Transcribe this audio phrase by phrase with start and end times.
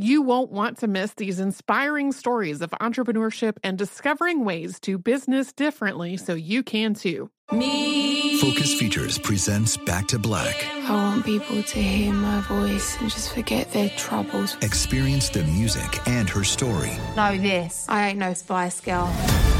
[0.00, 5.52] You won't want to miss these inspiring stories of entrepreneurship and discovering ways to business
[5.52, 7.32] differently so you can too.
[7.50, 8.38] Me.
[8.40, 10.64] Focus Features presents Back to Black.
[10.88, 14.56] I want people to hear my voice and just forget their troubles.
[14.62, 16.92] Experience the music and her story.
[17.16, 17.84] Know this.
[17.88, 19.12] I ain't no Spice Girl.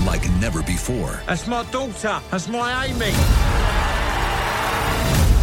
[0.06, 1.20] Like never before.
[1.26, 2.20] That's my daughter.
[2.30, 3.10] That's my Amy.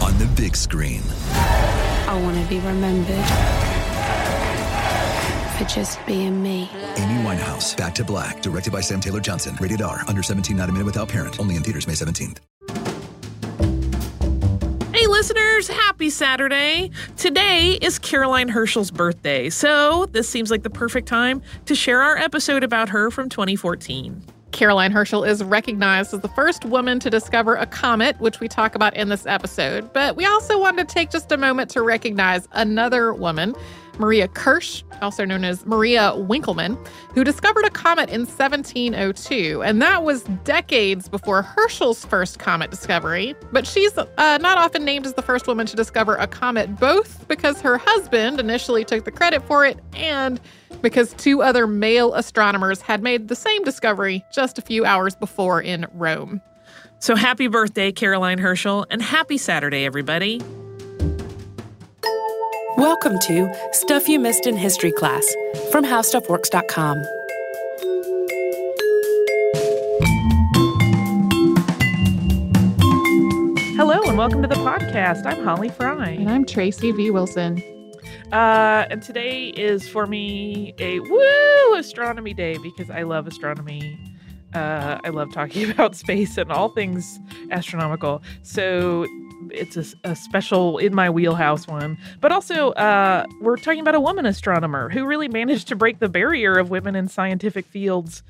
[0.02, 1.02] On the big screen.
[1.34, 3.75] I want to be remembered
[5.58, 6.70] for just being me.
[6.98, 9.58] Amy Winehouse, Back to Black, directed by Sam Taylor Johnson.
[9.60, 11.40] Rated R, under 17, not a minute without parent.
[11.40, 12.40] Only in theaters May 17th.
[14.94, 16.90] Hey, listeners, happy Saturday.
[17.18, 22.18] Today is Caroline Herschel's birthday, so this seems like the perfect time to share our
[22.18, 24.24] episode about her from 2014.
[24.56, 28.74] Caroline Herschel is recognized as the first woman to discover a comet, which we talk
[28.74, 29.92] about in this episode.
[29.92, 33.54] But we also wanted to take just a moment to recognize another woman,
[34.00, 36.78] Maria Kirch, also known as Maria Winkelmann,
[37.14, 39.64] who discovered a comet in 1702.
[39.64, 43.36] And that was decades before Herschel's first comet discovery.
[43.52, 44.06] But she's uh,
[44.42, 48.40] not often named as the first woman to discover a comet, both because her husband
[48.40, 50.40] initially took the credit for it and
[50.82, 55.62] because two other male astronomers had made the same discovery just a few hours before
[55.62, 56.42] in Rome.
[57.00, 60.42] So happy birthday, Caroline Herschel, and happy Saturday, everybody.
[62.78, 65.26] Welcome to Stuff You Missed in History class
[65.72, 67.02] from HowStuffWorks.com.
[73.78, 75.26] Hello, and welcome to the podcast.
[75.26, 76.10] I'm Holly Fry.
[76.10, 77.12] And I'm Tracy V.
[77.12, 77.64] Wilson.
[78.34, 83.98] Uh, and today is for me a woo astronomy day because I love astronomy.
[84.54, 87.20] Uh, I love talking about space and all things
[87.52, 88.22] astronomical.
[88.44, 89.06] So
[89.52, 91.98] it's a, a, special in my wheelhouse one.
[92.22, 96.10] But also, uh, we're talking about a woman astronomer who really managed to break the
[96.10, 98.24] barrier of women in scientific fields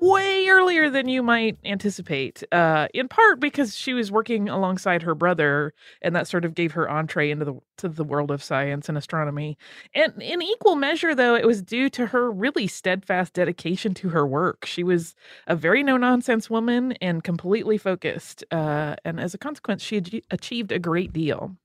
[0.00, 2.42] way earlier than you might anticipate.
[2.52, 6.72] Uh, in part because she was working alongside her brother, and that sort of gave
[6.72, 9.56] her entree into the to the world of science and astronomy.
[9.94, 14.26] And in equal measure, though, it was due to her really steadfast dedication to her
[14.26, 14.66] work.
[14.66, 15.14] She was
[15.46, 18.44] a very no nonsense woman and completely focused.
[18.50, 21.56] Uh, and as a consequence, she achieved a great deal.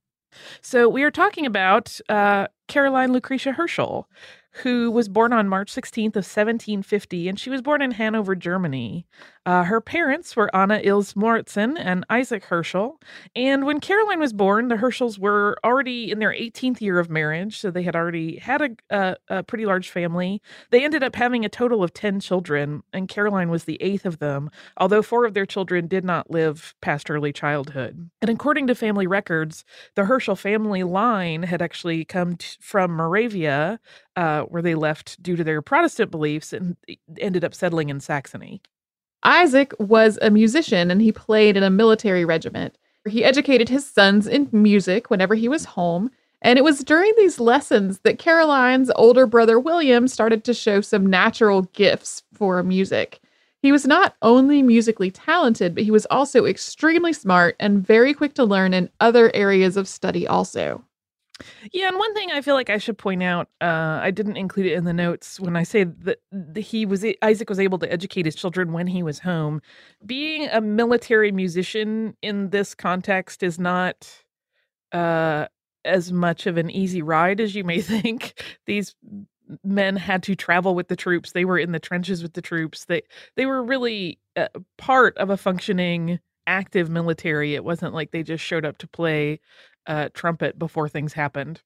[0.60, 4.08] So we are talking about uh, Caroline Lucretia Herschel,
[4.62, 9.06] who was born on March 16th of 1750, and she was born in Hanover, Germany.
[9.44, 13.00] Uh, her parents were Anna Ilse Moritzen and Isaac Herschel.
[13.36, 17.60] And when Caroline was born, the Herschels were already in their 18th year of marriage,
[17.60, 20.42] so they had already had a, a, a pretty large family.
[20.70, 24.18] They ended up having a total of 10 children, and Caroline was the eighth of
[24.18, 28.10] them, although four of their children did not live past early childhood.
[28.20, 29.64] And according to family records,
[29.94, 33.80] the Herschel family line had actually come from Moravia,
[34.16, 36.76] uh, where they left due to their Protestant beliefs and
[37.18, 38.60] ended up settling in Saxony.
[39.22, 42.76] Isaac was a musician and he played in a military regiment.
[43.08, 46.10] He educated his sons in music whenever he was home.
[46.42, 51.06] And it was during these lessons that Caroline's older brother William started to show some
[51.06, 53.20] natural gifts for music.
[53.62, 58.34] He was not only musically talented, but he was also extremely smart and very quick
[58.34, 60.84] to learn in other areas of study, also.
[61.72, 64.66] Yeah, and one thing I feel like I should point out, uh, I didn't include
[64.66, 66.18] it in the notes when I say that
[66.56, 69.60] he was Isaac was able to educate his children when he was home.
[70.04, 74.08] Being a military musician in this context is not
[74.92, 75.46] uh,
[75.84, 78.42] as much of an easy ride as you may think.
[78.66, 78.94] These
[79.62, 81.32] men had to travel with the troops.
[81.32, 82.86] They were in the trenches with the troops.
[82.86, 83.02] They
[83.36, 84.48] they were really uh,
[84.78, 87.54] part of a functioning active military.
[87.54, 89.40] It wasn't like they just showed up to play
[89.86, 91.62] uh, trumpet before things happened.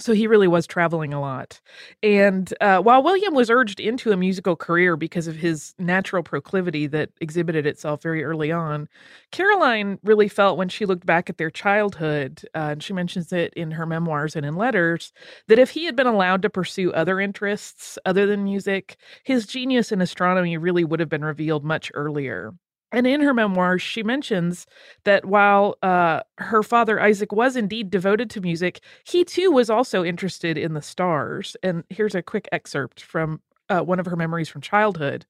[0.00, 1.60] So he really was traveling a lot.
[2.04, 6.86] And uh, while William was urged into a musical career because of his natural proclivity
[6.88, 8.88] that exhibited itself very early on,
[9.32, 13.52] Caroline really felt when she looked back at their childhood, uh, and she mentions it
[13.54, 15.12] in her memoirs and in letters,
[15.48, 19.90] that if he had been allowed to pursue other interests other than music, his genius
[19.90, 22.54] in astronomy really would have been revealed much earlier.
[22.90, 24.66] And in her memoirs, she mentions
[25.04, 30.04] that while uh, her father Isaac was indeed devoted to music, he too was also
[30.04, 31.54] interested in the stars.
[31.62, 35.26] And here's a quick excerpt from uh, one of her memories from childhood.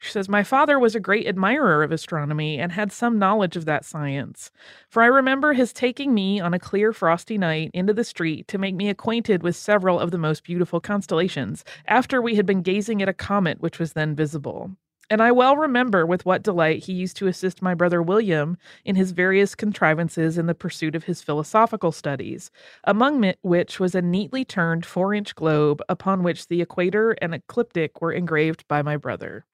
[0.00, 3.64] She says, My father was a great admirer of astronomy and had some knowledge of
[3.64, 4.50] that science.
[4.88, 8.58] For I remember his taking me on a clear, frosty night into the street to
[8.58, 13.02] make me acquainted with several of the most beautiful constellations, after we had been gazing
[13.02, 14.76] at a comet which was then visible.
[15.10, 18.94] And I well remember with what delight he used to assist my brother William in
[18.94, 22.50] his various contrivances in the pursuit of his philosophical studies,
[22.84, 28.02] among which was a neatly turned four inch globe upon which the equator and ecliptic
[28.02, 29.46] were engraved by my brother.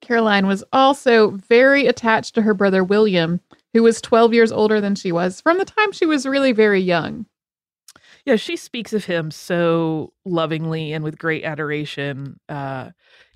[0.00, 3.40] Caroline was also very attached to her brother William,
[3.74, 6.80] who was 12 years older than she was from the time she was really very
[6.80, 7.26] young.
[8.24, 12.38] Yeah, she speaks of him so lovingly and with great adoration.
[12.48, 12.90] Uh,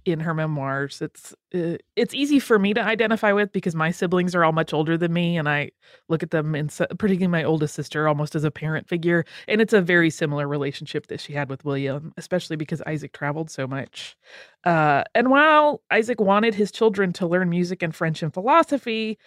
[0.04, 1.00] in her memoirs.
[1.00, 4.72] It's uh, it's easy for me to identify with because my siblings are all much
[4.72, 5.70] older than me, and I
[6.08, 9.24] look at them, in, particularly my oldest sister, almost as a parent figure.
[9.48, 13.50] And it's a very similar relationship that she had with William, especially because Isaac traveled
[13.50, 14.16] so much.
[14.64, 19.18] Uh, and while Isaac wanted his children to learn music and French and philosophy,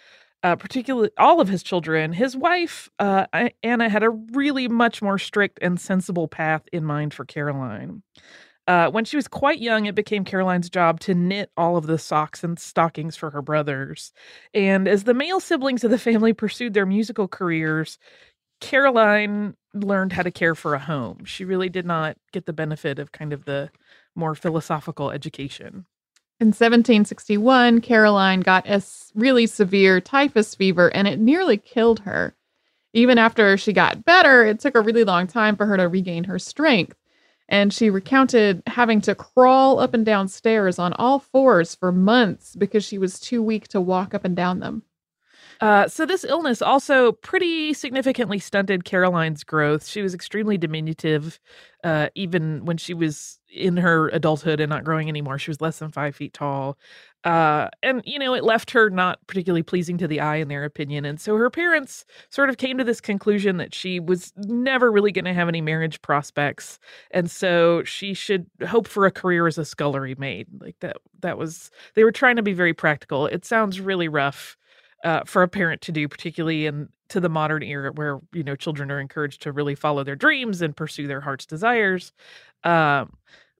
[0.42, 3.26] uh, particularly all of his children, his wife, uh,
[3.62, 8.02] Anna, had a really much more strict and sensible path in mind for Caroline.
[8.68, 11.96] Uh, when she was quite young, it became Caroline's job to knit all of the
[11.96, 14.12] socks and stockings for her brothers.
[14.52, 17.98] And as the male siblings of the family pursued their musical careers,
[18.60, 21.24] Caroline learned how to care for a home.
[21.24, 23.70] She really did not get the benefit of kind of the
[24.14, 25.86] more philosophical education.
[26.38, 28.82] In 1761, Caroline got a
[29.14, 32.34] really severe typhus fever and it nearly killed her.
[32.92, 36.24] Even after she got better, it took a really long time for her to regain
[36.24, 36.97] her strength
[37.48, 42.54] and she recounted having to crawl up and down stairs on all fours for months
[42.56, 44.82] because she was too weak to walk up and down them.
[45.60, 49.88] Uh, so this illness also pretty significantly stunted Caroline's growth.
[49.88, 51.40] She was extremely diminutive,
[51.82, 55.38] uh, even when she was in her adulthood and not growing anymore.
[55.38, 56.78] She was less than five feet tall,
[57.24, 60.64] uh, and you know it left her not particularly pleasing to the eye in their
[60.64, 61.04] opinion.
[61.04, 65.10] And so her parents sort of came to this conclusion that she was never really
[65.10, 66.78] going to have any marriage prospects,
[67.10, 70.46] and so she should hope for a career as a scullery maid.
[70.60, 73.26] Like that, that was they were trying to be very practical.
[73.26, 74.56] It sounds really rough
[75.04, 78.54] uh, for a parent to do, particularly in to the modern era where you know
[78.56, 82.12] children are encouraged to really follow their dreams and pursue their heart's desires.
[82.64, 83.12] Um,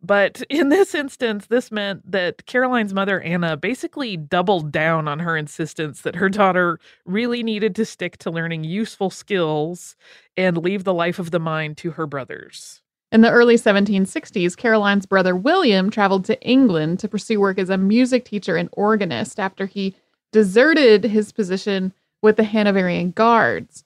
[0.03, 5.37] but in this instance, this meant that Caroline's mother, Anna, basically doubled down on her
[5.37, 9.97] insistence that her daughter really needed to stick to learning useful skills
[10.37, 12.83] and leave the life of the mind to her brothers.
[13.11, 17.79] In the early 1760s, Caroline's brother William traveled to England to pursue work as a
[17.79, 19.97] music teacher and organist after he
[20.33, 21.93] deserted his position
[22.23, 23.85] with the Hanoverian Guards.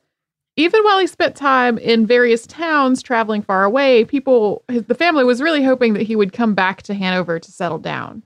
[0.57, 5.25] Even while he spent time in various towns traveling far away, people, his, the family
[5.25, 8.23] was really hoping that he would come back to Hanover to settle down.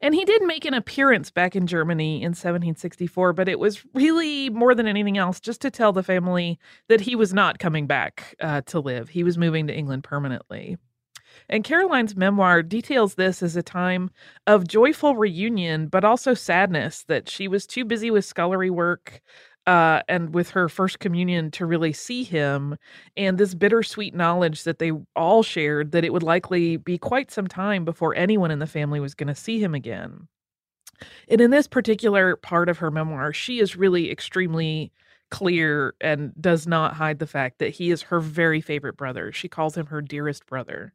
[0.00, 4.50] And he did make an appearance back in Germany in 1764, but it was really
[4.50, 8.34] more than anything else just to tell the family that he was not coming back
[8.40, 9.08] uh, to live.
[9.08, 10.76] He was moving to England permanently.
[11.48, 14.10] And Caroline's memoir details this as a time
[14.46, 19.20] of joyful reunion, but also sadness that she was too busy with scullery work
[19.66, 22.76] uh, and with her first communion to really see him,
[23.16, 27.48] and this bittersweet knowledge that they all shared that it would likely be quite some
[27.48, 30.28] time before anyone in the family was going to see him again.
[31.28, 34.92] And in this particular part of her memoir, she is really extremely
[35.30, 39.32] clear and does not hide the fact that he is her very favorite brother.
[39.32, 40.92] She calls him her dearest brother.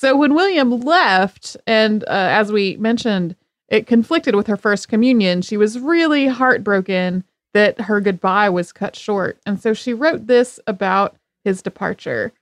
[0.00, 3.34] So when William left, and uh, as we mentioned,
[3.66, 8.94] it conflicted with her first communion, she was really heartbroken that her goodbye was cut
[8.94, 9.40] short.
[9.44, 12.32] And so she wrote this about his departure.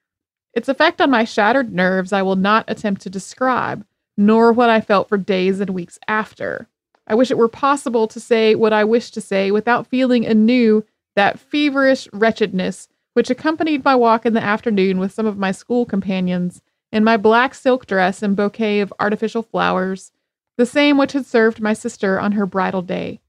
[0.53, 3.87] Its effect on my shattered nerves I will not attempt to describe,
[4.19, 6.69] nor what I felt for days and weeks after.
[7.07, 10.85] I wish it were possible to say what I wish to say without feeling anew
[11.15, 15.87] that feverish wretchedness which accompanied my walk in the afternoon with some of my school
[15.87, 16.61] companions
[16.93, 20.13] in my black silk dress and bouquet of artificial flowers,
[20.57, 23.21] the same which had served my sister on her bridal day.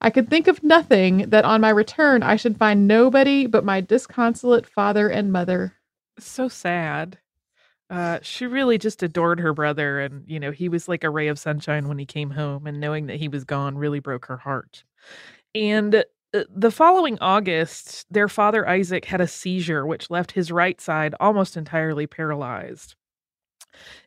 [0.00, 3.80] I could think of nothing that on my return I should find nobody but my
[3.80, 5.74] disconsolate father and mother.
[6.18, 7.18] So sad.
[7.88, 11.28] Uh, she really just adored her brother, and you know he was like a ray
[11.28, 12.66] of sunshine when he came home.
[12.66, 14.84] And knowing that he was gone really broke her heart.
[15.54, 15.94] And
[16.34, 21.14] uh, the following August, their father Isaac had a seizure, which left his right side
[21.20, 22.94] almost entirely paralyzed.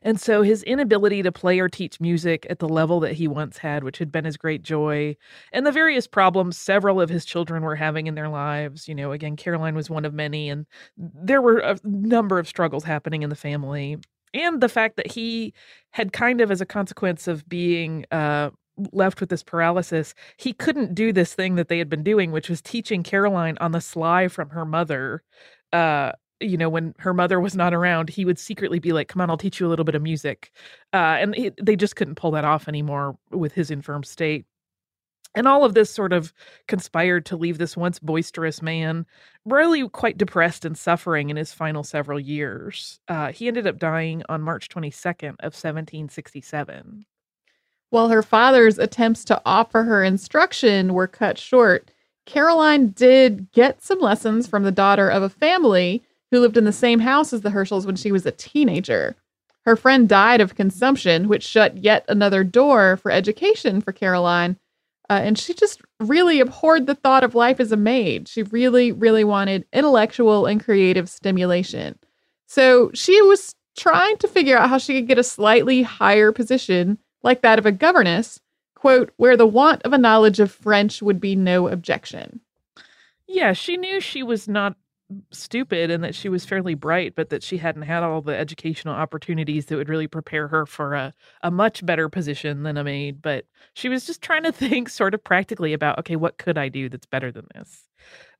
[0.02, 3.58] And so his inability to play or teach music at the level that he once
[3.58, 5.16] had, which had been his great joy,
[5.52, 8.88] and the various problems several of his children were having in their lives.
[8.88, 12.84] You know, again, Caroline was one of many, and there were a number of struggles
[12.84, 13.98] happening in the family.
[14.34, 15.54] And the fact that he
[15.90, 18.50] had kind of, as a consequence of being uh,
[18.92, 22.48] left with this paralysis, he couldn't do this thing that they had been doing, which
[22.48, 25.22] was teaching Caroline on the sly from her mother.
[25.72, 29.20] Uh, you know, when her mother was not around, he would secretly be like, "Come
[29.20, 30.52] on, I'll teach you a little bit of music,"
[30.92, 34.46] uh, and he, they just couldn't pull that off anymore with his infirm state.
[35.34, 36.32] And all of this sort of
[36.66, 39.06] conspired to leave this once boisterous man
[39.44, 42.98] really quite depressed and suffering in his final several years.
[43.08, 47.04] Uh, he ended up dying on March 22nd of 1767.
[47.90, 51.90] While her father's attempts to offer her instruction were cut short,
[52.26, 56.72] Caroline did get some lessons from the daughter of a family who lived in the
[56.72, 59.16] same house as the Herschels when she was a teenager.
[59.64, 64.58] Her friend died of consumption, which shut yet another door for education for Caroline.
[65.10, 68.28] Uh, and she just really abhorred the thought of life as a maid.
[68.28, 71.98] She really, really wanted intellectual and creative stimulation.
[72.46, 76.98] So she was trying to figure out how she could get a slightly higher position
[77.22, 78.40] like that of a governess,
[78.74, 82.40] quote, where the want of a knowledge of French would be no objection.
[83.26, 84.76] Yeah, she knew she was not
[85.30, 88.94] stupid and that she was fairly bright, but that she hadn't had all the educational
[88.94, 93.22] opportunities that would really prepare her for a, a much better position than a maid.
[93.22, 96.68] But she was just trying to think sort of practically about, okay, what could I
[96.68, 97.88] do that's better than this?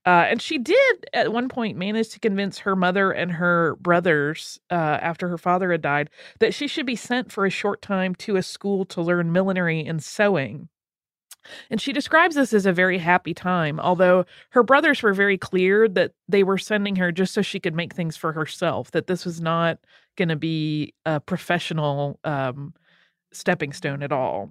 [0.06, 4.58] Uh, and she did at one point manage to convince her mother and her brothers,
[4.70, 6.08] uh, after her father had died,
[6.38, 9.84] that she should be sent for a short time to a school to learn millinery
[9.84, 10.68] and sewing.
[11.71, 15.88] And she describes this as a very happy time, although her brothers were very clear
[15.88, 19.25] that they were sending her just so she could make things for herself, that this
[19.25, 19.78] was not
[20.16, 22.75] going to be a professional um,
[23.33, 24.50] stepping stone at all.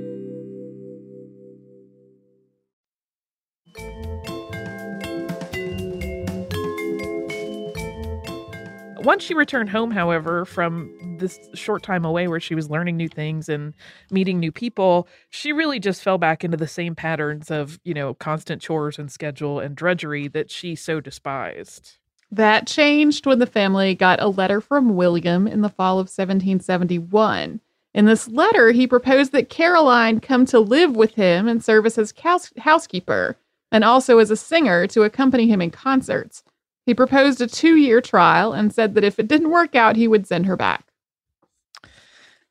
[9.03, 13.09] Once she returned home, however, from this short time away where she was learning new
[13.09, 13.73] things and
[14.11, 18.13] meeting new people, she really just fell back into the same patterns of, you know,
[18.13, 21.97] constant chores and schedule and drudgery that she so despised.
[22.31, 27.59] That changed when the family got a letter from William in the fall of 1771.
[27.93, 31.95] In this letter, he proposed that Caroline come to live with him and serve as
[31.95, 33.35] his house- housekeeper,
[33.71, 36.43] and also as a singer to accompany him in concerts.
[36.85, 40.07] He proposed a two year trial and said that if it didn't work out, he
[40.07, 40.91] would send her back.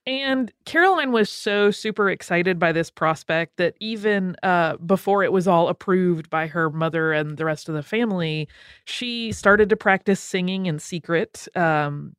[0.07, 5.47] And Caroline was so super excited by this prospect that even uh, before it was
[5.47, 8.49] all approved by her mother and the rest of the family,
[8.87, 11.47] she started to practice singing in secret.
[11.55, 12.17] Um,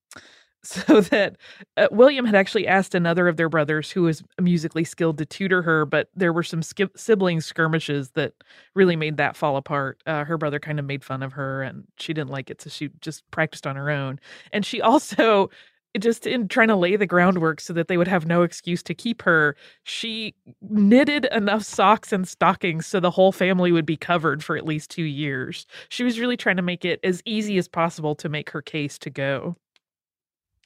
[0.63, 1.37] so that
[1.77, 5.63] uh, William had actually asked another of their brothers who was musically skilled to tutor
[5.63, 8.33] her, but there were some skip- sibling skirmishes that
[8.75, 10.01] really made that fall apart.
[10.05, 12.69] Uh, her brother kind of made fun of her and she didn't like it, so
[12.69, 14.19] she just practiced on her own.
[14.53, 15.49] And she also
[15.99, 18.93] just in trying to lay the groundwork so that they would have no excuse to
[18.93, 24.43] keep her, she knitted enough socks and stockings so the whole family would be covered
[24.43, 25.65] for at least two years.
[25.89, 28.97] She was really trying to make it as easy as possible to make her case
[28.99, 29.57] to go.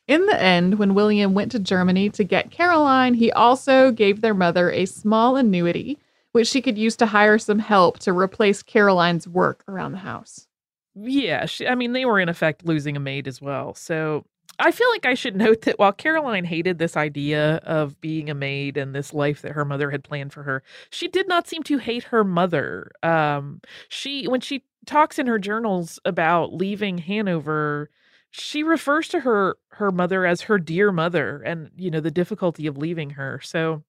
[0.07, 4.35] In the end, when William went to Germany to get Caroline, he also gave their
[4.35, 5.97] mother a small annuity,
[6.31, 10.47] which she could use to hire some help to replace Caroline's work around the house.
[10.93, 13.73] Yeah, she, I mean, they were in effect losing a maid as well.
[13.73, 14.25] So
[14.59, 18.35] I feel like I should note that while Caroline hated this idea of being a
[18.35, 21.63] maid and this life that her mother had planned for her, she did not seem
[21.63, 22.91] to hate her mother.
[23.01, 27.89] Um, she, when she talks in her journals about leaving Hanover,
[28.37, 32.67] she refers to her her mother as her dear mother and you know the difficulty
[32.67, 33.83] of leaving her so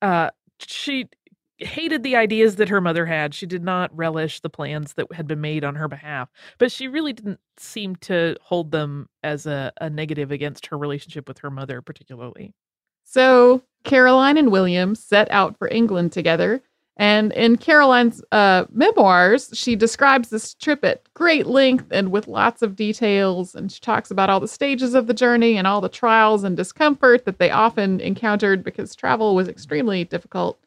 [0.00, 1.08] uh she
[1.58, 5.28] hated the ideas that her mother had she did not relish the plans that had
[5.28, 9.72] been made on her behalf but she really didn't seem to hold them as a,
[9.80, 12.52] a negative against her relationship with her mother particularly.
[13.04, 16.62] So caroline and william set out for england together
[16.96, 22.60] and in Caroline's uh, memoirs, she describes this trip at great length and with lots
[22.60, 23.54] of details.
[23.54, 26.56] And she talks about all the stages of the journey and all the trials and
[26.56, 30.58] discomfort that they often encountered because travel was extremely difficult.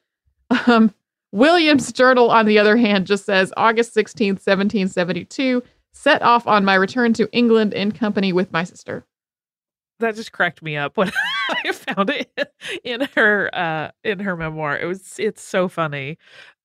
[0.67, 0.93] Um,
[1.31, 5.61] William's journal, on the other hand, just says August 16th, 1772,
[5.91, 9.05] set off on my return to England in company with my sister.
[9.99, 11.11] that just cracked me up when
[11.49, 12.32] I found it
[12.84, 14.78] in her uh in her memoir.
[14.78, 16.17] It was it's so funny.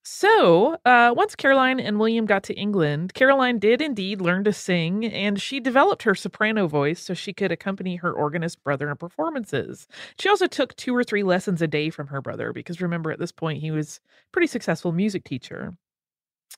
[0.02, 5.04] So, uh, once Caroline and William got to England, Caroline did indeed learn to sing,
[5.04, 9.86] and she developed her soprano voice so she could accompany her organist brother in performances.
[10.18, 13.18] She also took two or three lessons a day from her brother, because remember, at
[13.18, 15.74] this point, he was a pretty successful music teacher.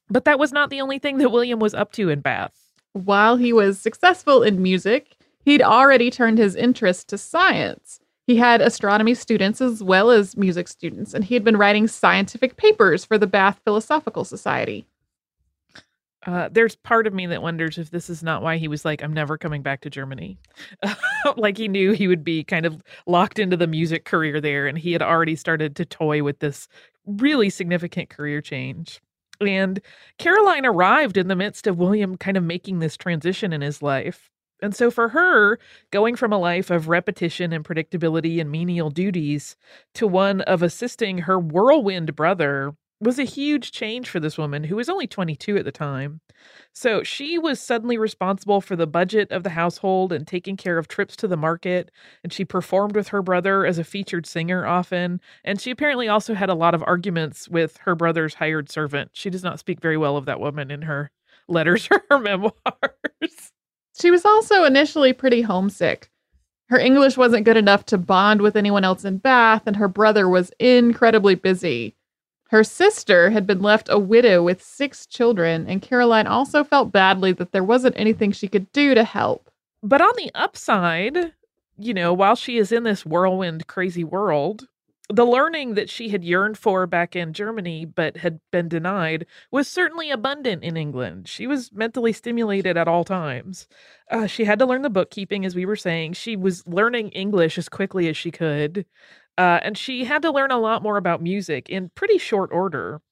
[0.08, 2.54] But that was not the only thing that William was up to in Bath.
[2.92, 7.98] While he was successful in music, he'd already turned his interest to science.
[8.32, 12.56] He had astronomy students as well as music students, and he had been writing scientific
[12.56, 14.86] papers for the Bath Philosophical Society.
[16.24, 19.02] Uh, there's part of me that wonders if this is not why he was like,
[19.02, 20.38] I'm never coming back to Germany.
[21.36, 24.78] like he knew he would be kind of locked into the music career there, and
[24.78, 26.68] he had already started to toy with this
[27.04, 29.02] really significant career change.
[29.42, 29.78] And
[30.16, 34.30] Caroline arrived in the midst of William kind of making this transition in his life.
[34.62, 35.58] And so for her,
[35.90, 39.56] going from a life of repetition and predictability and menial duties
[39.94, 44.76] to one of assisting her whirlwind brother was a huge change for this woman who
[44.76, 46.20] was only 22 at the time.
[46.72, 50.86] So she was suddenly responsible for the budget of the household and taking care of
[50.86, 51.90] trips to the market.
[52.22, 55.20] And she performed with her brother as a featured singer often.
[55.44, 59.10] And she apparently also had a lot of arguments with her brother's hired servant.
[59.14, 61.10] She does not speak very well of that woman in her
[61.48, 63.52] letters or her memoirs.
[64.00, 66.10] She was also initially pretty homesick.
[66.68, 70.28] Her English wasn't good enough to bond with anyone else in Bath, and her brother
[70.28, 71.94] was incredibly busy.
[72.48, 77.32] Her sister had been left a widow with six children, and Caroline also felt badly
[77.32, 79.50] that there wasn't anything she could do to help.
[79.82, 81.32] But on the upside,
[81.78, 84.68] you know, while she is in this whirlwind, crazy world,
[85.12, 89.68] the learning that she had yearned for back in Germany but had been denied was
[89.68, 91.28] certainly abundant in England.
[91.28, 93.68] She was mentally stimulated at all times.
[94.10, 96.14] Uh, she had to learn the bookkeeping, as we were saying.
[96.14, 98.86] She was learning English as quickly as she could.
[99.36, 103.02] Uh, and she had to learn a lot more about music in pretty short order.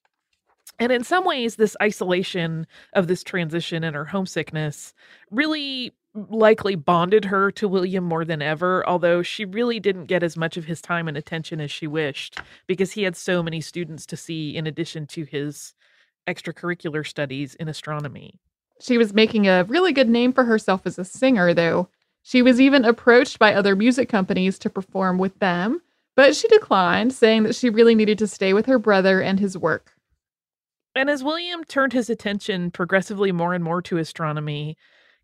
[0.79, 4.95] And in some ways, this isolation of this transition and her homesickness
[5.31, 10.37] really likely bonded her to William more than ever, although she really didn't get as
[10.37, 14.07] much of his time and attention as she wished because he had so many students
[14.07, 15.75] to see in addition to his
[16.29, 18.41] extracurricular studies in astronomy.
[18.81, 21.89] She was making a really good name for herself as a singer, though.
[22.23, 25.81] She was even approached by other music companies to perform with them,
[26.17, 29.57] but she declined, saying that she really needed to stay with her brother and his
[29.57, 29.93] work.
[30.95, 34.77] And as William turned his attention progressively more and more to astronomy,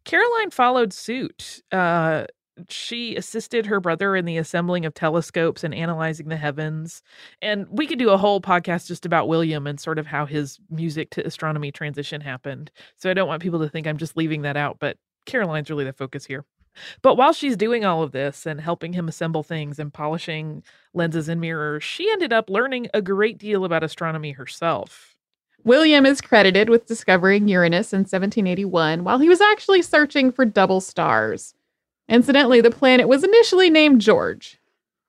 [0.07, 1.63] Caroline followed suit.
[1.73, 2.25] Uh,
[2.69, 7.03] she assisted her brother in the assembling of telescopes and analyzing the heavens.
[7.43, 10.59] And we could do a whole podcast just about William and sort of how his
[10.71, 12.71] music to astronomy transition happened.
[12.97, 15.85] So I don't want people to think I'm just leaving that out, but Caroline's really
[15.85, 16.45] the focus here.
[17.03, 20.63] But while she's doing all of this and helping him assemble things and polishing
[20.95, 25.16] lenses and mirrors, she ended up learning a great deal about astronomy herself.
[25.67, 30.81] William is credited with discovering Uranus in 1781 while he was actually searching for double
[30.81, 31.55] stars.
[32.09, 34.61] Incidentally, the planet was initially named George,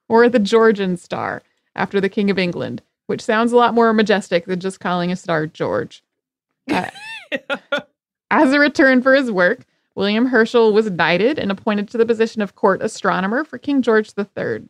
[0.10, 1.44] or the Georgian star,
[1.76, 5.16] after the King of England, which sounds a lot more majestic than just calling a
[5.16, 6.04] star George.
[6.68, 6.90] Uh,
[8.32, 12.42] as a return for his work, William Herschel was knighted and appointed to the position
[12.42, 14.68] of court astronomer for King George III.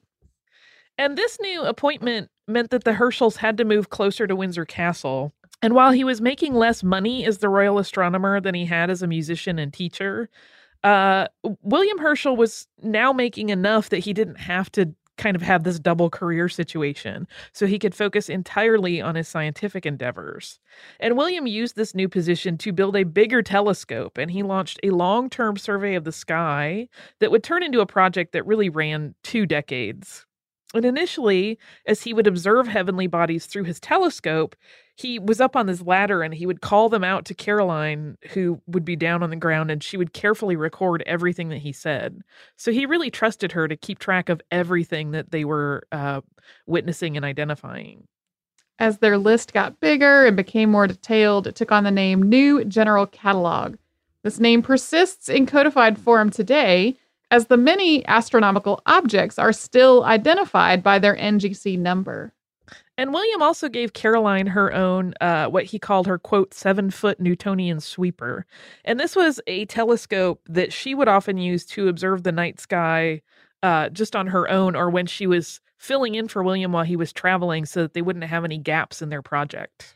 [0.98, 5.32] And this new appointment meant that the Herschels had to move closer to Windsor Castle,
[5.62, 9.02] and while he was making less money as the royal astronomer than he had as
[9.02, 10.30] a musician and teacher,
[10.84, 11.28] uh,
[11.62, 15.80] William Herschel was now making enough that he didn't have to kind of have this
[15.80, 20.60] double career situation, so he could focus entirely on his scientific endeavors.
[21.00, 24.92] And William used this new position to build a bigger telescope, and he launched a
[24.92, 26.88] long term survey of the sky
[27.20, 30.27] that would turn into a project that really ran two decades.
[30.78, 34.56] And initially, as he would observe heavenly bodies through his telescope,
[34.96, 38.62] he was up on this ladder and he would call them out to Caroline, who
[38.68, 42.22] would be down on the ground, and she would carefully record everything that he said.
[42.56, 46.22] So he really trusted her to keep track of everything that they were uh,
[46.66, 48.08] witnessing and identifying.
[48.80, 52.64] As their list got bigger and became more detailed, it took on the name New
[52.66, 53.76] General Catalog.
[54.24, 56.98] This name persists in codified form today
[57.32, 62.34] as the many astronomical objects are still identified by their NGC number.
[62.98, 67.20] And William also gave Caroline her own, uh, what he called her, quote, seven foot
[67.20, 68.46] Newtonian sweeper.
[68.86, 73.22] And this was a telescope that she would often use to observe the night sky
[73.62, 76.96] uh, just on her own or when she was filling in for William while he
[76.96, 79.96] was traveling so that they wouldn't have any gaps in their project.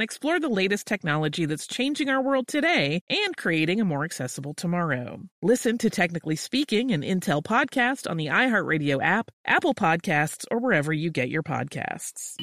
[0.01, 5.21] explore the latest technology that's changing our world today and creating a more accessible tomorrow.
[5.41, 10.91] Listen to Technically Speaking, an Intel podcast on the iHeartRadio app, Apple Podcasts, or wherever
[10.93, 12.35] you get your podcasts.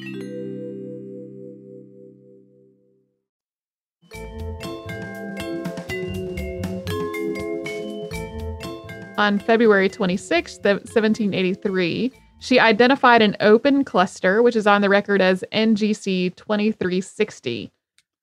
[9.19, 15.45] On February 26, 1783, she identified an open cluster, which is on the record as
[15.53, 17.73] NGC 2360.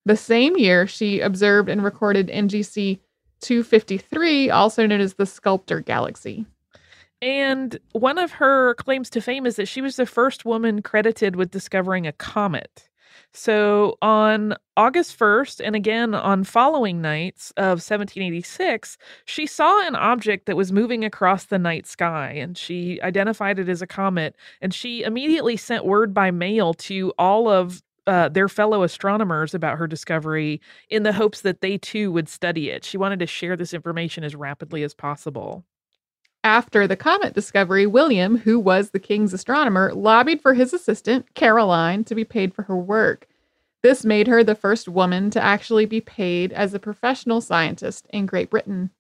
[0.06, 3.00] The same year, she observed and recorded NGC
[3.42, 6.46] 253, also known as the Sculptor Galaxy.
[7.22, 11.36] And one of her claims to fame is that she was the first woman credited
[11.36, 12.90] with discovering a comet.
[13.32, 20.46] So on August 1st, and again on following nights of 1786, she saw an object
[20.46, 24.36] that was moving across the night sky and she identified it as a comet.
[24.62, 29.78] And she immediately sent word by mail to all of uh, their fellow astronomers about
[29.78, 32.86] her discovery in the hopes that they too would study it.
[32.86, 35.66] She wanted to share this information as rapidly as possible.
[36.46, 42.04] After the comet discovery, William, who was the king's astronomer, lobbied for his assistant, Caroline,
[42.04, 43.28] to be paid for her work.
[43.82, 48.28] This made her the first woman to actually be paid as a professional scientist in
[48.28, 48.92] Great Britain.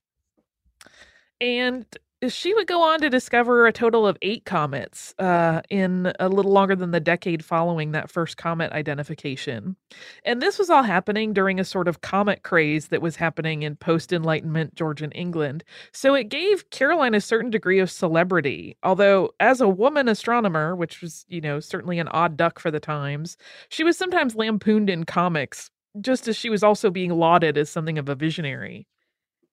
[1.39, 1.85] And
[2.29, 6.51] she would go on to discover a total of eight comets uh, in a little
[6.51, 9.75] longer than the decade following that first comet identification.
[10.23, 13.75] And this was all happening during a sort of comet craze that was happening in
[13.75, 15.63] post Enlightenment Georgian England.
[15.91, 18.77] So it gave Caroline a certain degree of celebrity.
[18.83, 22.79] Although, as a woman astronomer, which was, you know, certainly an odd duck for the
[22.79, 23.37] times,
[23.69, 25.69] she was sometimes lampooned in comics,
[26.01, 28.87] just as she was also being lauded as something of a visionary.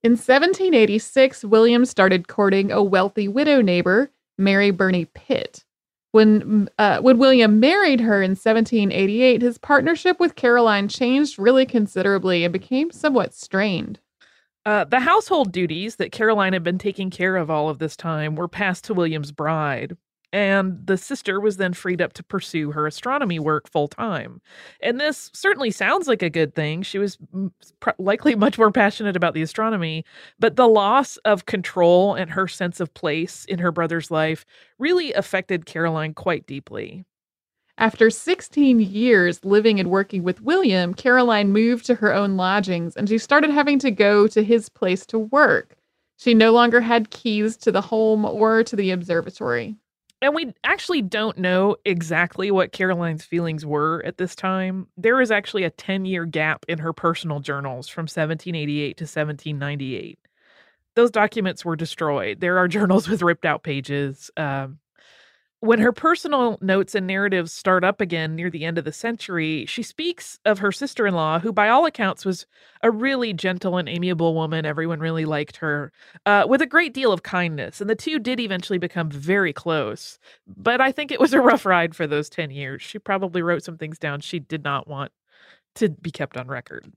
[0.05, 5.65] In 1786, William started courting a wealthy widow neighbor, Mary Burney Pitt.
[6.11, 12.43] When, uh, when William married her in 1788, his partnership with Caroline changed really considerably
[12.43, 14.01] and became somewhat strained.
[14.67, 18.35] Uh, the household duties that Caroline had been taking care of all of this time
[18.35, 19.97] were passed to William's bride
[20.33, 24.41] and the sister was then freed up to pursue her astronomy work full time.
[24.81, 26.83] And this certainly sounds like a good thing.
[26.83, 27.19] She was
[27.81, 30.05] pr- likely much more passionate about the astronomy,
[30.39, 34.47] but the loss of control and her sense of place in her brother's life
[34.79, 37.05] really affected Caroline quite deeply.
[37.79, 43.09] After 16 years living and working with William, Caroline moved to her own lodgings and
[43.09, 45.77] she started having to go to his place to work.
[46.17, 49.77] She no longer had keys to the home or to the observatory
[50.23, 54.87] and we actually don't know exactly what Caroline's feelings were at this time.
[54.97, 60.19] There is actually a 10 year gap in her personal journals from 1788 to 1798.
[60.95, 62.41] Those documents were destroyed.
[62.41, 64.31] There are journals with ripped out pages.
[64.37, 64.79] Um,
[65.63, 69.65] when her personal notes and narratives start up again near the end of the century,
[69.67, 72.47] she speaks of her sister in law, who, by all accounts, was
[72.83, 74.67] a really gentle and amiable woman.
[74.67, 75.93] Everyone really liked her,
[76.27, 77.81] uh, with a great deal of kindness.
[77.81, 80.19] And the two did eventually become very close.
[80.49, 82.83] But I think it was a rough ride for those 10 years.
[82.83, 85.13] She probably wrote some things down she did not want
[85.77, 86.93] to be kept on record.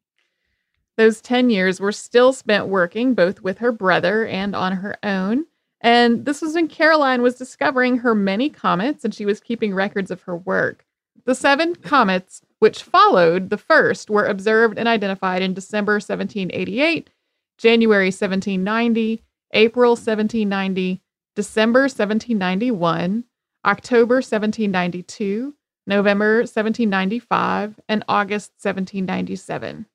[0.97, 5.45] Those 10 years were still spent working both with her brother and on her own.
[5.81, 10.09] And this was when Caroline was discovering her many comets and she was keeping records
[10.11, 10.85] of her work.
[11.25, 17.09] The seven comets which followed the first were observed and identified in December 1788,
[17.57, 21.01] January 1790, April 1790,
[21.35, 23.23] December 1791,
[23.65, 25.53] October 1792,
[25.87, 29.85] November 1795, and August 1797.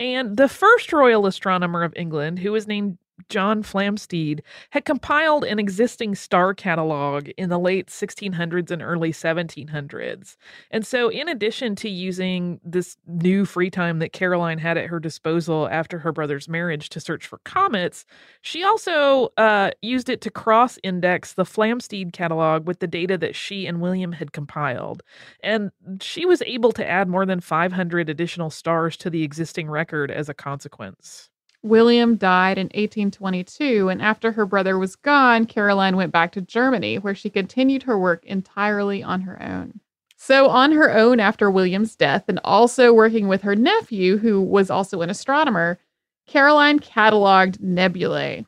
[0.00, 2.98] And the first royal astronomer of England, who was named
[3.28, 10.36] John Flamsteed had compiled an existing star catalog in the late 1600s and early 1700s.
[10.70, 14.98] And so, in addition to using this new free time that Caroline had at her
[14.98, 18.04] disposal after her brother's marriage to search for comets,
[18.40, 23.36] she also uh, used it to cross index the Flamsteed catalog with the data that
[23.36, 25.02] she and William had compiled.
[25.42, 25.70] And
[26.00, 30.28] she was able to add more than 500 additional stars to the existing record as
[30.28, 31.30] a consequence.
[31.62, 36.98] William died in 1822, and after her brother was gone, Caroline went back to Germany,
[36.98, 39.80] where she continued her work entirely on her own.
[40.16, 44.70] So, on her own after William's death, and also working with her nephew, who was
[44.70, 45.78] also an astronomer,
[46.26, 48.44] Caroline cataloged nebulae.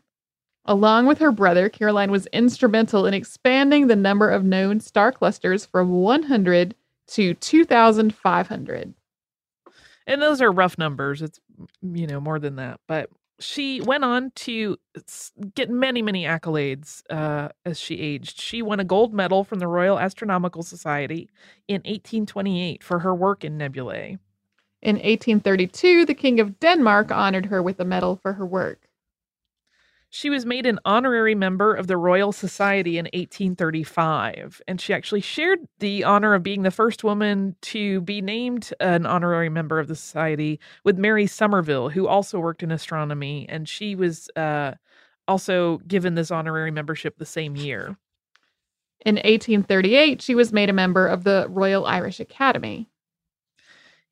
[0.65, 5.67] Along with her brother, Caroline was instrumental in expanding the number of known star clusters
[5.67, 6.75] from 100
[7.09, 8.95] to 2,500
[10.07, 11.23] and those are rough numbers.
[11.23, 11.41] It's
[11.83, 14.77] you know more than that, but she went on to
[15.55, 18.41] get many many accolades uh, as she aged.
[18.41, 21.29] She won a gold medal from the Royal Astronomical Society
[21.69, 24.19] in 1828 for her work in nebulae.
[24.83, 28.84] In 1832, the King of Denmark honored her with a medal for her work.
[30.15, 35.23] She was made an honorary member of the Royal Society in 1835, and she actually
[35.23, 39.89] shared the honor of being the first woman to be named an honorary member of
[39.89, 44.75] the society with Mary Somerville, who also worked in astronomy, and she was uh,
[45.27, 47.97] also given this honorary membership the same year.
[49.05, 52.89] In 1838, she was made a member of the Royal Irish Academy.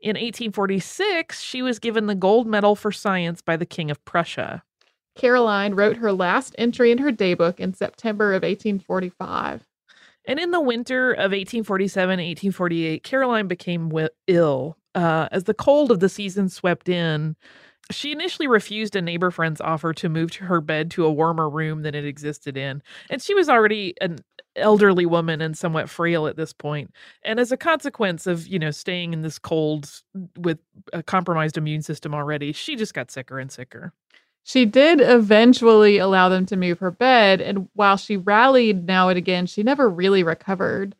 [0.00, 4.64] In 1846, she was given the gold medal for science by the King of Prussia.
[5.14, 9.66] Caroline wrote her last entry in her daybook in September of 1845.
[10.24, 14.76] And in the winter of 1847 1848, Caroline became w- ill.
[14.94, 17.34] Uh, as the cold of the season swept in,
[17.90, 21.48] she initially refused a neighbor friend's offer to move to her bed to a warmer
[21.48, 22.82] room than it existed in.
[23.10, 24.18] And she was already an
[24.54, 26.92] elderly woman and somewhat frail at this point.
[27.24, 29.90] And as a consequence of, you know, staying in this cold
[30.36, 30.58] with
[30.92, 33.92] a compromised immune system already, she just got sicker and sicker.
[34.44, 39.16] She did eventually allow them to move her bed, and while she rallied now and
[39.16, 40.96] again, she never really recovered.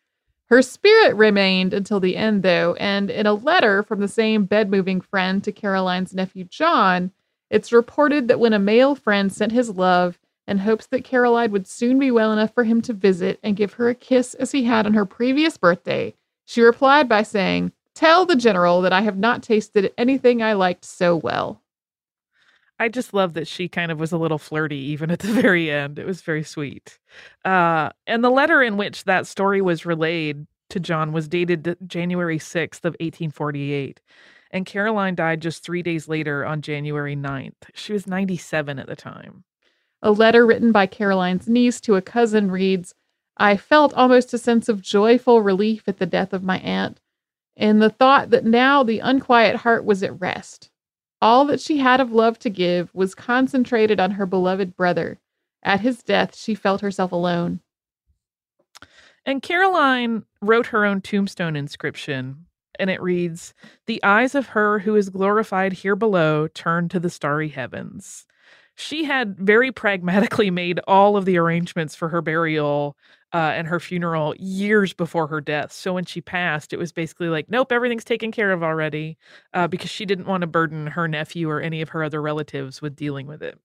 [0.46, 4.70] Her spirit remained until the end, though, and in a letter from the same bed
[4.70, 7.10] moving friend to Caroline's nephew John,
[7.50, 11.66] it's reported that when a male friend sent his love and hopes that Caroline would
[11.66, 14.64] soon be well enough for him to visit and give her a kiss as he
[14.64, 16.14] had on her previous birthday,
[16.44, 20.84] she replied by saying, Tell the general that I have not tasted anything I liked
[20.84, 21.61] so well.
[22.82, 25.70] I just love that she kind of was a little flirty even at the very
[25.70, 26.00] end.
[26.00, 26.98] It was very sweet.
[27.44, 32.40] Uh, and the letter in which that story was relayed to John was dated January
[32.40, 34.00] 6th of 1848.
[34.50, 37.70] And Caroline died just three days later on January 9th.
[37.72, 39.44] She was 97 at the time.
[40.02, 42.96] A letter written by Caroline's niece to a cousin reads
[43.36, 46.98] I felt almost a sense of joyful relief at the death of my aunt,
[47.56, 50.71] and the thought that now the unquiet heart was at rest.
[51.22, 55.20] All that she had of love to give was concentrated on her beloved brother.
[55.62, 57.60] At his death, she felt herself alone.
[59.24, 62.46] And Caroline wrote her own tombstone inscription,
[62.78, 63.54] and it reads
[63.86, 68.26] The eyes of her who is glorified here below turn to the starry heavens.
[68.82, 72.96] She had very pragmatically made all of the arrangements for her burial
[73.32, 75.72] uh, and her funeral years before her death.
[75.72, 79.16] So when she passed, it was basically like, nope, everything's taken care of already,
[79.54, 82.82] uh, because she didn't want to burden her nephew or any of her other relatives
[82.82, 83.58] with dealing with it.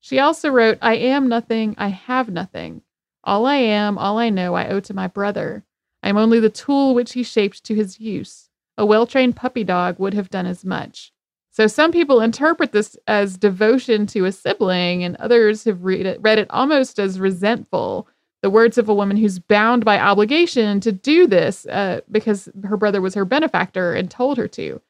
[0.00, 2.82] She also wrote, I am nothing, I have nothing.
[3.24, 5.64] All I am, all I know, I owe to my brother.
[6.02, 8.50] I am only the tool which he shaped to his use.
[8.76, 11.13] A well trained puppy dog would have done as much.
[11.54, 16.20] So some people interpret this as devotion to a sibling, and others have read it,
[16.20, 18.08] read it almost as resentful
[18.42, 22.76] the words of a woman who's bound by obligation to do this uh, because her
[22.76, 24.80] brother was her benefactor and told her to.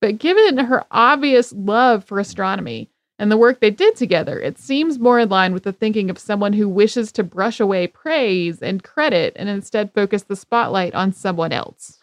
[0.00, 5.00] But given her obvious love for astronomy and the work they did together, it seems
[5.00, 8.84] more in line with the thinking of someone who wishes to brush away praise and
[8.84, 12.01] credit and instead focus the spotlight on someone else.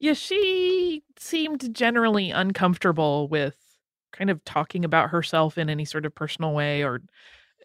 [0.00, 3.56] Yeah, she seemed generally uncomfortable with
[4.12, 7.02] kind of talking about herself in any sort of personal way or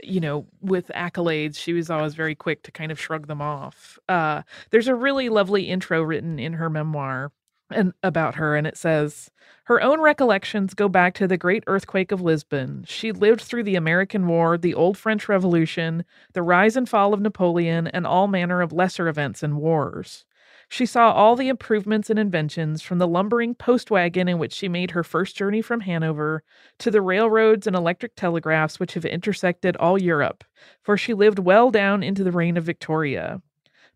[0.03, 3.99] you know, with accolades, she was always very quick to kind of shrug them off.
[4.09, 7.31] Uh, there's a really lovely intro written in her memoir
[7.71, 9.31] and about her, and it says
[9.65, 12.85] her own recollections go back to the great earthquake of Lisbon.
[12.87, 17.21] She lived through the American War, the Old French Revolution, the rise and fall of
[17.21, 20.25] Napoleon, and all manner of lesser events and wars.
[20.67, 24.67] She saw all the improvements and inventions from the lumbering post wagon in which she
[24.67, 26.43] made her first journey from Hanover
[26.79, 30.43] to the railroads and electric telegraphs which have intersected all Europe,
[30.81, 33.41] for she lived well down into the reign of Victoria.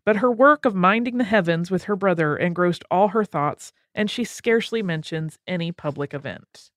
[0.04, 4.10] But her work of minding the heavens with her brother engrossed all her thoughts, and
[4.10, 6.70] she scarcely mentions any public event.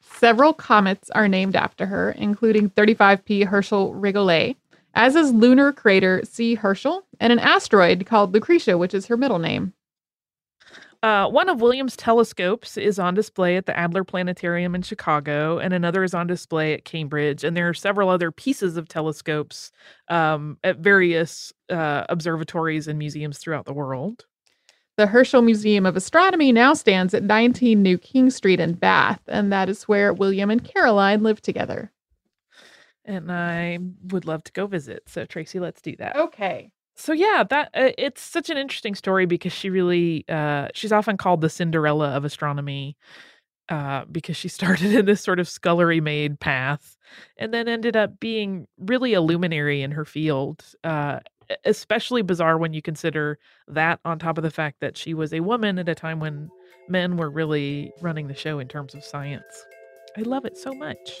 [0.00, 4.56] Several comets are named after her, including 35P Herschel Rigollet,
[4.94, 6.54] as is lunar crater C.
[6.54, 9.72] Herschel, and an asteroid called Lucretia, which is her middle name.
[11.02, 15.72] Uh, one of Williams' telescopes is on display at the Adler Planetarium in Chicago, and
[15.72, 17.42] another is on display at Cambridge.
[17.42, 19.72] And there are several other pieces of telescopes
[20.08, 24.26] um, at various uh, observatories and museums throughout the world.
[24.98, 29.50] The Herschel Museum of Astronomy now stands at 19 New King Street in Bath, and
[29.50, 31.90] that is where William and Caroline live together
[33.04, 33.78] and I
[34.10, 35.02] would love to go visit.
[35.06, 36.16] So Tracy, let's do that.
[36.16, 36.70] Okay.
[36.96, 41.16] So yeah, that uh, it's such an interesting story because she really uh, she's often
[41.16, 42.96] called the Cinderella of astronomy
[43.68, 46.96] uh, because she started in this sort of scullery maid path
[47.36, 50.64] and then ended up being really a luminary in her field.
[50.84, 51.20] Uh,
[51.64, 53.36] especially bizarre when you consider
[53.66, 56.48] that on top of the fact that she was a woman at a time when
[56.88, 59.66] men were really running the show in terms of science.
[60.16, 61.20] I love it so much.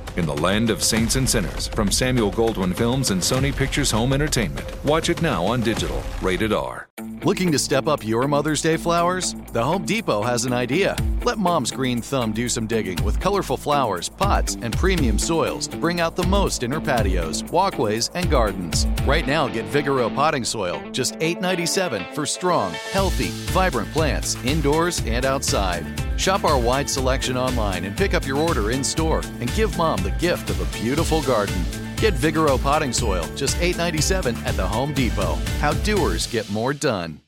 [0.17, 4.11] In the Land of Saints and Sinners from Samuel Goldwyn Films and Sony Pictures Home
[4.11, 4.67] Entertainment.
[4.83, 6.03] Watch it now on digital.
[6.21, 6.89] Rated R.
[7.23, 9.35] Looking to step up your Mother's Day flowers?
[9.53, 10.97] The Home Depot has an idea.
[11.23, 15.77] Let mom's green thumb do some digging with colorful flowers, pots, and premium soils to
[15.77, 18.87] bring out the most in her patios, walkways, and gardens.
[19.05, 25.23] Right now, get Vigoro potting soil, just $8.97 for strong, healthy, vibrant plants indoors and
[25.23, 25.85] outside.
[26.21, 30.03] Shop our wide selection online and pick up your order in store and give mom
[30.03, 31.59] the gift of a beautiful garden.
[31.97, 35.33] Get Vigoro potting soil, just $8.97 at the Home Depot.
[35.57, 37.21] How doers get more done.